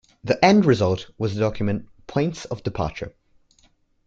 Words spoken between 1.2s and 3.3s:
the document "Points of Departure".